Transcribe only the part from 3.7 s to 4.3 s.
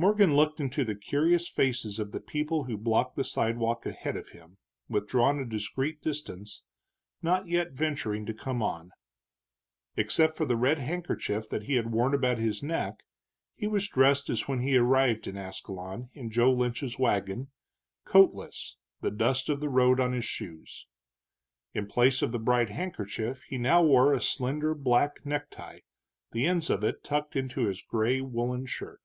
ahead of